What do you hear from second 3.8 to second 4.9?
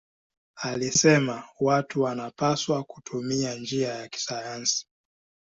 ya kisayansi.